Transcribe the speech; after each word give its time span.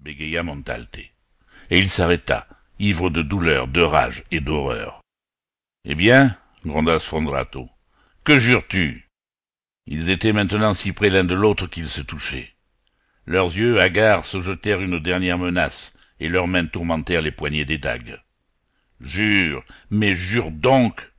bégaya 0.00 0.42
Montalte. 0.42 1.12
Et 1.70 1.78
il 1.78 1.90
s'arrêta, 1.90 2.48
ivre 2.78 3.10
de 3.10 3.22
douleur, 3.22 3.68
de 3.68 3.80
rage 3.80 4.24
et 4.30 4.40
d'horreur. 4.40 5.00
Eh 5.84 5.94
bien, 5.94 6.36
gronda 6.64 6.98
Sfondrato, 6.98 7.68
que 8.24 8.38
jures-tu? 8.38 9.08
Ils 9.86 10.10
étaient 10.10 10.32
maintenant 10.32 10.74
si 10.74 10.92
près 10.92 11.10
l'un 11.10 11.24
de 11.24 11.34
l'autre 11.34 11.66
qu'ils 11.66 11.88
se 11.88 12.02
touchaient. 12.02 12.54
Leurs 13.26 13.56
yeux 13.56 13.80
hagards 13.80 14.26
se 14.26 14.42
jetèrent 14.42 14.80
une 14.80 14.98
dernière 14.98 15.38
menace, 15.38 15.94
et 16.18 16.28
leurs 16.28 16.48
mains 16.48 16.66
tourmentèrent 16.66 17.22
les 17.22 17.30
poignées 17.30 17.64
des 17.64 17.78
dagues. 17.78 18.20
Jure, 19.00 19.64
mais 19.90 20.16
jure 20.16 20.50
donc 20.50 21.10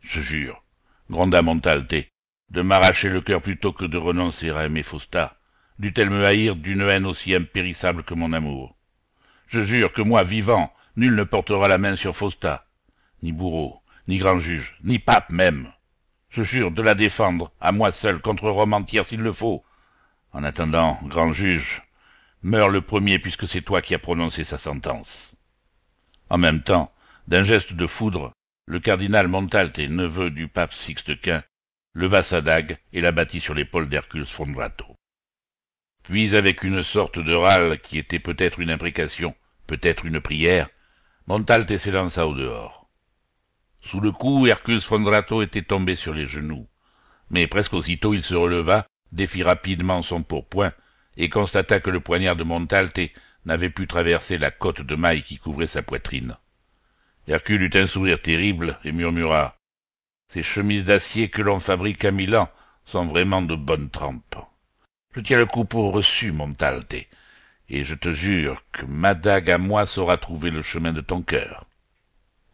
Je 0.00 0.20
jure, 0.20 0.64
gronda 1.10 1.42
Montalte, 1.42 2.08
de 2.50 2.62
m'arracher 2.62 3.08
le 3.08 3.20
cœur 3.20 3.42
plutôt 3.42 3.72
que 3.72 3.84
de 3.84 3.96
renoncer 3.96 4.50
à 4.50 4.64
aimer 4.64 4.82
Fausta, 4.82 5.38
dût-elle 5.78 6.10
me 6.10 6.24
haïr 6.24 6.56
d'une 6.56 6.82
haine 6.82 7.06
aussi 7.06 7.34
impérissable 7.34 8.02
que 8.02 8.14
mon 8.14 8.32
amour. 8.32 8.76
Je 9.48 9.62
jure 9.62 9.92
que 9.92 10.02
moi, 10.02 10.24
vivant, 10.24 10.72
nul 10.96 11.14
ne 11.14 11.24
portera 11.24 11.68
la 11.68 11.78
main 11.78 11.96
sur 11.96 12.16
Fausta, 12.16 12.66
ni 13.22 13.32
bourreau, 13.32 13.80
ni 14.08 14.18
grand 14.18 14.38
juge, 14.38 14.76
ni 14.82 14.98
pape 14.98 15.30
même. 15.30 15.72
Je 16.30 16.42
jure 16.42 16.70
de 16.70 16.82
la 16.82 16.94
défendre, 16.94 17.52
à 17.60 17.72
moi 17.72 17.92
seul, 17.92 18.20
contre 18.20 18.48
Rome 18.48 18.74
entière 18.74 19.06
s'il 19.06 19.20
le 19.20 19.32
faut. 19.32 19.64
En 20.32 20.44
attendant, 20.44 20.98
grand 21.04 21.32
juge, 21.32 21.82
meurs 22.42 22.68
le 22.68 22.80
premier 22.80 23.18
puisque 23.18 23.46
c'est 23.46 23.62
toi 23.62 23.80
qui 23.80 23.94
as 23.94 23.98
prononcé 23.98 24.44
sa 24.44 24.58
sentence. 24.58 25.36
En 26.28 26.38
même 26.38 26.62
temps, 26.62 26.92
d'un 27.28 27.44
geste 27.44 27.72
de 27.72 27.86
foudre, 27.86 28.32
le 28.66 28.80
cardinal 28.80 29.28
Montalte, 29.28 29.78
neveu 29.78 30.30
du 30.30 30.48
pape 30.48 30.72
Sixte 30.72 31.20
Quint, 31.20 31.42
leva 31.94 32.22
sa 32.22 32.40
dague 32.40 32.78
et 32.92 33.00
la 33.00 33.12
battit 33.12 33.40
sur 33.40 33.54
l'épaule 33.54 33.88
d'Hercule 33.88 34.26
Sfondrato. 34.26 34.95
Puis, 36.06 36.36
avec 36.36 36.62
une 36.62 36.84
sorte 36.84 37.18
de 37.18 37.34
râle 37.34 37.80
qui 37.80 37.98
était 37.98 38.20
peut-être 38.20 38.60
une 38.60 38.70
imprécation, 38.70 39.34
peut-être 39.66 40.04
une 40.06 40.20
prière, 40.20 40.68
Montalte 41.26 41.76
s'élança 41.78 42.28
au 42.28 42.34
dehors. 42.34 42.88
Sous 43.80 43.98
le 43.98 44.12
coup, 44.12 44.46
Hercule 44.46 44.80
Sfondrato 44.80 45.42
était 45.42 45.62
tombé 45.62 45.96
sur 45.96 46.14
les 46.14 46.28
genoux, 46.28 46.68
mais 47.30 47.48
presque 47.48 47.74
aussitôt 47.74 48.14
il 48.14 48.22
se 48.22 48.36
releva, 48.36 48.86
défit 49.10 49.42
rapidement 49.42 50.02
son 50.02 50.22
pourpoint 50.22 50.72
et 51.16 51.28
constata 51.28 51.80
que 51.80 51.90
le 51.90 51.98
poignard 51.98 52.36
de 52.36 52.44
Montalte 52.44 53.10
n'avait 53.44 53.70
pu 53.70 53.88
traverser 53.88 54.38
la 54.38 54.52
cotte 54.52 54.82
de 54.82 54.94
maille 54.94 55.22
qui 55.22 55.38
couvrait 55.38 55.66
sa 55.66 55.82
poitrine. 55.82 56.36
Hercule 57.26 57.62
eut 57.62 57.78
un 57.78 57.88
sourire 57.88 58.22
terrible 58.22 58.78
et 58.84 58.92
murmura 58.92 59.56
Ces 60.28 60.44
chemises 60.44 60.84
d'acier 60.84 61.30
que 61.30 61.42
l'on 61.42 61.58
fabrique 61.58 62.04
à 62.04 62.12
Milan 62.12 62.48
sont 62.84 63.06
vraiment 63.06 63.42
de 63.42 63.56
bonne 63.56 63.90
trempe. 63.90 64.36
Je 65.16 65.22
tiens 65.22 65.38
le 65.38 65.46
coup 65.46 65.64
pour 65.64 65.94
reçu, 65.94 66.30
Montalte, 66.30 67.08
et 67.70 67.84
je 67.84 67.94
te 67.94 68.12
jure 68.12 68.62
que 68.70 68.84
ma 68.84 69.14
à 69.24 69.58
moi 69.58 69.86
saura 69.86 70.18
trouver 70.18 70.50
le 70.50 70.60
chemin 70.60 70.92
de 70.92 71.00
ton 71.00 71.22
cœur. 71.22 71.64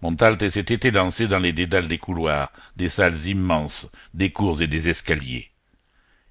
Montalte 0.00 0.48
s'était 0.48 0.88
élancé 0.88 1.26
dans 1.26 1.40
les 1.40 1.52
dédales 1.52 1.88
des 1.88 1.98
couloirs, 1.98 2.52
des 2.76 2.88
salles 2.88 3.26
immenses, 3.26 3.90
des 4.14 4.30
cours 4.30 4.62
et 4.62 4.68
des 4.68 4.88
escaliers. 4.88 5.50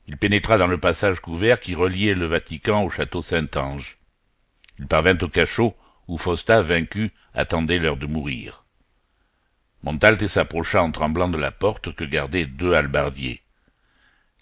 Il 0.08 0.16
pénétra 0.16 0.58
dans 0.58 0.68
le 0.68 0.78
passage 0.78 1.20
couvert 1.20 1.60
qui 1.60 1.76
reliait 1.76 2.16
le 2.16 2.28
Vatican 2.28 2.84
au 2.84 2.90
château 2.90 3.22
Saint-Ange. 3.22 3.98
Il 4.80 4.88
parvint 4.88 5.18
au 5.18 5.28
cachot 5.28 5.76
où 6.08 6.18
Fausta, 6.18 6.62
vaincu, 6.62 7.12
attendait 7.34 7.78
l'heure 7.78 7.98
de 7.98 8.08
mourir. 8.08 8.64
Montalte 9.84 10.28
s'approcha 10.28 10.82
en 10.82 10.92
tremblant 10.92 11.28
de 11.28 11.38
la 11.38 11.52
porte 11.52 11.94
que 11.94 12.06
gardaient 12.06 12.46
deux 12.46 12.74
halbardiers. 12.74 13.42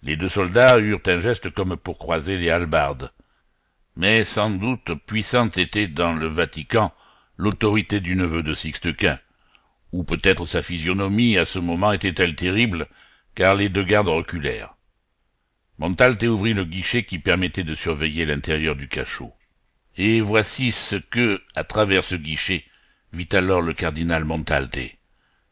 Les 0.02 0.16
deux 0.16 0.30
soldats 0.30 0.80
eurent 0.80 1.02
un 1.08 1.20
geste 1.20 1.50
comme 1.50 1.76
pour 1.76 1.98
croiser 1.98 2.38
les 2.38 2.50
halbardes. 2.50 3.12
Mais 3.96 4.24
sans 4.24 4.50
doute 4.50 4.94
puissante 5.06 5.58
était 5.58 5.88
dans 5.88 6.14
le 6.14 6.28
Vatican 6.28 6.94
l'autorité 7.38 8.00
du 8.00 8.16
neveu 8.16 8.44
de 8.44 8.54
Sixte 8.54 8.96
Quint, 8.96 9.20
ou 9.92 10.04
peut-être 10.04 10.46
sa 10.46 10.62
physionomie 10.62 11.38
à 11.38 11.46
ce 11.46 11.60
moment 11.60 11.92
était-elle 11.92 12.36
terrible, 12.36 12.88
car 13.36 13.56
les 13.56 13.70
deux 13.70 13.84
gardes 13.84 14.08
reculèrent. 14.08 14.76
Montalte 15.80 16.24
ouvrit 16.24 16.54
le 16.54 16.66
guichet 16.66 17.04
qui 17.04 17.20
permettait 17.20 17.64
de 17.64 17.76
surveiller 17.76 18.26
l'intérieur 18.26 18.76
du 18.76 18.90
cachot. 18.90 19.34
Et 19.98 20.20
voici 20.20 20.72
ce 20.72 20.98
que, 20.98 21.42
à 21.56 21.64
travers 21.64 22.04
ce 22.04 22.16
guichet, 22.16 22.66
vit 23.14 23.30
alors 23.32 23.62
le 23.62 23.74
cardinal 23.74 24.26
Montalte, 24.26 24.98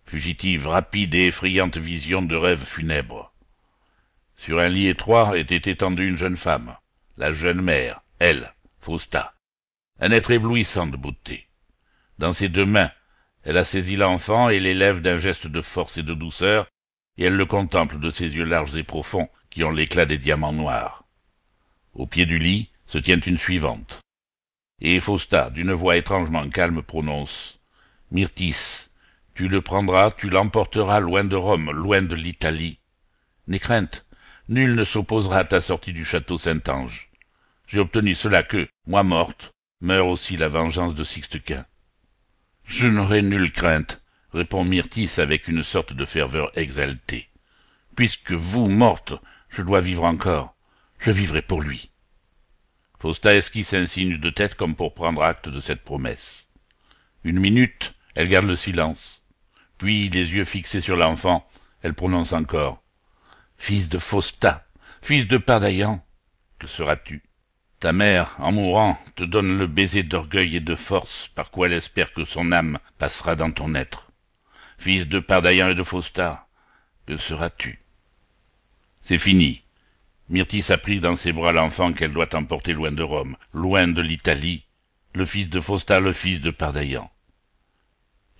fugitive 0.06 0.68
rapide 0.68 1.16
et 1.16 1.28
effrayante 1.28 1.78
vision 1.78 2.22
de 2.22 2.36
rêve 2.36 2.64
funèbre. 2.64 3.34
Sur 4.38 4.60
un 4.60 4.70
lit 4.70 4.88
étroit 4.88 5.38
était 5.38 5.70
étendue 5.70 6.08
une 6.08 6.18
jeune 6.18 6.38
femme, 6.38 6.76
la 7.18 7.34
jeune 7.34 7.62
mère, 7.62 8.02
elle, 8.20 8.54
Fausta, 8.80 9.34
un 10.00 10.12
être 10.12 10.32
éblouissant 10.32 10.88
de 10.88 10.96
beauté. 10.96 11.48
Dans 12.20 12.34
ses 12.34 12.48
deux 12.48 12.66
mains, 12.66 12.92
elle 13.44 13.58
a 13.58 13.66
saisi 13.66 13.96
l'enfant 13.96 14.50
et 14.50 14.60
l'élève 14.60 15.02
d'un 15.02 15.18
geste 15.20 15.48
de 15.48 15.62
force 15.62 15.98
et 15.98 16.04
de 16.04 16.14
douceur, 16.14 16.68
et 17.18 17.26
elle 17.26 17.36
le 17.36 17.46
contemple 17.46 18.00
de 18.00 18.12
ses 18.12 18.36
yeux 18.36 18.46
larges 18.46 18.76
et 18.76 18.84
profonds 18.84 19.30
qui 19.50 19.64
ont 19.64 19.72
l'éclat 19.72 20.06
des 20.06 20.18
diamants 20.18 20.54
noirs. 20.54 21.04
Au 21.94 22.06
pied 22.06 22.26
du 22.26 22.38
lit 22.38 22.70
se 22.86 23.00
tient 23.00 23.20
une 23.20 23.40
suivante, 23.40 24.00
et 24.80 25.00
Fausta, 25.00 25.50
d'une 25.50 25.74
voix 25.74 25.98
étrangement 25.98 26.48
calme, 26.50 26.84
prononce 26.84 27.60
Myrtis, 28.12 28.90
tu 29.34 29.48
le 29.48 29.62
prendras, 29.62 30.12
tu 30.12 30.30
l'emporteras 30.30 31.00
loin 31.00 31.24
de 31.24 31.36
Rome, 31.36 31.72
loin 31.72 32.02
de 32.02 32.16
l'Italie. 32.16 32.80
N'aie 33.48 33.60
crainte, 33.60 34.07
nul 34.50 34.76
ne 34.76 34.84
s'opposera 34.84 35.40
à 35.40 35.44
ta 35.44 35.62
sortie 35.62 35.94
du 35.94 36.06
château 36.06 36.38
Saint-Ange. 36.38 37.10
J'ai 37.68 37.80
obtenu 37.80 38.16
cela 38.16 38.44
que, 38.44 38.68
moi 38.86 39.04
morte, 39.04 39.52
meure 39.82 40.08
aussi 40.08 40.38
la 40.38 40.48
vengeance 40.48 40.96
de 40.96 41.04
Sixtequin. 41.04 41.66
Je 42.64 42.88
n'aurai 42.88 43.22
nulle 43.22 43.52
crainte, 43.52 44.02
répond 44.34 44.64
Myrtis 44.64 45.20
avec 45.20 45.48
une 45.48 45.64
sorte 45.64 45.94
de 45.94 46.06
ferveur 46.06 46.52
exaltée. 46.58 47.30
Puisque 47.96 48.32
vous, 48.32 48.68
morte, 48.68 49.14
je 49.50 49.62
dois 49.62 49.82
vivre 49.82 50.04
encore, 50.04 50.56
je 51.00 51.12
vivrai 51.12 51.42
pour 51.42 51.62
lui. 51.62 51.92
Fausta 53.00 53.36
esquisse 53.36 53.74
de 53.74 54.30
tête 54.30 54.56
comme 54.56 54.76
pour 54.76 54.94
prendre 54.94 55.22
acte 55.22 55.50
de 55.50 55.60
cette 55.60 55.84
promesse. 55.84 56.48
Une 57.24 57.40
minute, 57.40 57.94
elle 58.16 58.28
garde 58.28 58.48
le 58.48 58.56
silence. 58.56 59.22
Puis, 59.78 60.10
les 60.10 60.34
yeux 60.34 60.46
fixés 60.46 60.82
sur 60.82 60.96
l'enfant, 60.96 61.48
elle 61.84 61.94
prononce 61.94 62.34
encore. 62.34 62.82
Fils 63.58 63.90
de 63.90 63.98
Fausta, 63.98 64.68
fils 65.02 65.28
de 65.28 65.38
Pardaillan, 65.38 66.04
que 66.60 66.68
seras-tu? 66.68 67.24
Ta 67.80 67.94
mère, 67.94 68.36
en 68.40 68.52
mourant, 68.52 68.98
te 69.16 69.24
donne 69.24 69.58
le 69.58 69.68
baiser 69.68 70.04
d'orgueil 70.04 70.56
et 70.56 70.62
de 70.62 70.76
force 70.76 71.28
par 71.36 71.52
quoi 71.52 71.68
elle 71.68 71.74
espère 71.74 72.14
que 72.14 72.26
son 72.26 72.52
âme 72.52 72.80
passera 72.98 73.36
dans 73.36 73.52
ton 73.52 73.76
être. 73.76 74.12
Fils 74.78 75.08
de 75.08 75.20
Pardaillan 75.20 75.70
et 75.70 75.76
de 75.76 75.84
Fausta, 75.84 76.48
que 77.06 77.18
seras-tu? 77.18 77.80
C'est 79.02 79.18
fini. 79.18 79.64
Myrtis 80.30 80.72
a 80.72 80.78
pris 80.78 81.00
dans 81.00 81.16
ses 81.16 81.34
bras 81.34 81.52
l'enfant 81.52 81.94
qu'elle 81.94 82.14
doit 82.14 82.36
emporter 82.36 82.74
loin 82.74 82.92
de 82.92 83.04
Rome, 83.04 83.38
loin 83.54 83.88
de 83.88 84.02
l'Italie, 84.02 84.66
le 85.14 85.26
fils 85.26 85.50
de 85.50 85.60
Fausta, 85.60 86.00
le 86.00 86.14
fils 86.14 86.42
de 86.42 86.52
Pardaillan. 86.52 87.10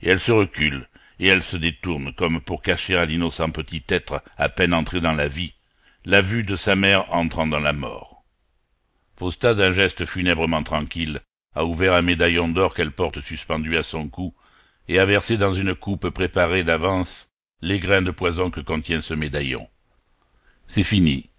Et 0.02 0.10
elle 0.10 0.20
se 0.20 0.32
recule, 0.32 0.88
et 1.20 1.28
elle 1.28 1.44
se 1.44 1.58
détourne, 1.58 2.14
comme 2.14 2.42
pour 2.42 2.62
cacher 2.62 2.96
à 2.96 3.06
l'innocent 3.06 3.50
petit 3.50 3.84
être 3.90 4.24
à 4.38 4.50
peine 4.50 4.74
entré 4.74 5.02
dans 5.02 5.14
la 5.14 5.28
vie, 5.28 5.54
la 6.06 6.22
vue 6.22 6.44
de 6.44 6.56
sa 6.56 6.76
mère 6.76 7.12
entrant 7.14 7.48
dans 7.48 7.60
la 7.60 7.74
mort. 7.74 8.24
Fausta, 9.18 9.54
d'un 9.54 9.72
geste 9.72 10.06
funèbrement 10.06 10.64
tranquille, 10.64 11.22
a 11.56 11.66
ouvert 11.66 11.94
un 11.94 12.04
médaillon 12.04 12.48
d'or 12.48 12.74
qu'elle 12.76 12.92
porte 12.92 13.22
suspendu 13.22 13.78
à 13.78 13.84
son 13.84 14.08
cou, 14.08 14.34
et 14.88 15.00
a 15.00 15.06
versé 15.06 15.38
dans 15.38 15.54
une 15.54 15.76
coupe 15.76 16.10
préparée 16.10 16.64
d'avance 16.64 17.30
les 17.62 17.80
grains 17.80 18.04
de 18.04 18.12
poison 18.12 18.52
que 18.52 18.62
contient 18.62 19.02
ce 19.02 19.14
médaillon. 19.14 19.68
C'est 20.68 20.84
fini, 20.84 21.30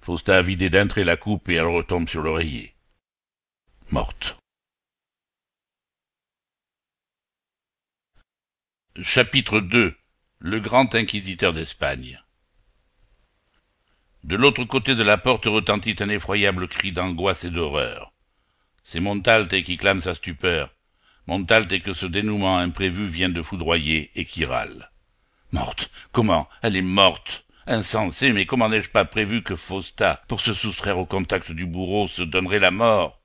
Fausta 0.00 0.38
a 0.38 0.42
vidé 0.42 0.70
d'un 0.70 0.86
la 0.96 1.16
coupe 1.16 1.48
et 1.48 1.54
elle 1.54 1.66
retombe 1.66 2.08
sur 2.08 2.22
l'oreiller. 2.22 2.74
Morte. 3.90 4.35
Chapitre 9.02 9.60
2 9.60 9.94
Le 10.38 10.58
grand 10.58 10.94
inquisiteur 10.94 11.52
d'Espagne 11.52 12.18
De 14.24 14.36
l'autre 14.36 14.64
côté 14.64 14.94
de 14.94 15.02
la 15.02 15.18
porte 15.18 15.44
retentit 15.44 15.96
un 15.98 16.08
effroyable 16.08 16.66
cri 16.66 16.92
d'angoisse 16.92 17.44
et 17.44 17.50
d'horreur. 17.50 18.14
C'est 18.82 19.00
Montalte 19.00 19.62
qui 19.64 19.76
clame 19.76 20.00
sa 20.00 20.14
stupeur. 20.14 20.72
Montalte 21.26 21.82
que 21.82 21.92
ce 21.92 22.06
dénouement 22.06 22.56
imprévu 22.56 23.06
vient 23.06 23.28
de 23.28 23.42
foudroyer 23.42 24.12
et 24.14 24.24
qui 24.24 24.46
râle. 24.46 24.90
Morte. 25.52 25.90
Comment? 26.12 26.48
Elle 26.62 26.76
est 26.76 26.80
morte. 26.80 27.44
Insensé, 27.66 28.32
mais 28.32 28.46
comment 28.46 28.70
n'ai-je 28.70 28.88
pas 28.88 29.04
prévu 29.04 29.42
que 29.42 29.56
Fausta, 29.56 30.22
pour 30.26 30.40
se 30.40 30.54
soustraire 30.54 30.98
au 30.98 31.04
contact 31.04 31.52
du 31.52 31.66
bourreau, 31.66 32.08
se 32.08 32.22
donnerait 32.22 32.60
la 32.60 32.70
mort? 32.70 33.20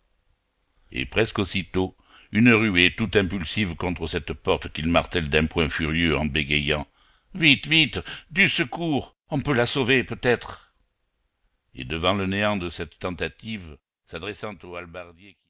Et 0.91 1.05
presque 1.05 1.39
aussitôt, 1.39 1.95
une 2.31 2.51
ruée 2.51 2.93
tout 2.95 3.11
impulsive 3.15 3.75
contre 3.75 4.07
cette 4.07 4.33
porte 4.33 4.71
qu'il 4.71 4.87
martèle 4.87 5.29
d'un 5.29 5.45
poing 5.45 5.69
furieux 5.69 6.17
en 6.17 6.25
bégayant. 6.25 6.87
Vite, 7.33 7.67
vite, 7.67 7.99
du 8.29 8.49
secours, 8.49 9.15
on 9.29 9.39
peut 9.39 9.53
la 9.53 9.65
sauver 9.65 10.03
peut-être. 10.03 10.73
Et 11.73 11.83
devant 11.83 12.13
le 12.13 12.25
néant 12.25 12.57
de 12.57 12.69
cette 12.69 12.99
tentative, 12.99 13.77
s'adressant 14.05 14.55
au 14.63 14.77
qui 15.15 15.37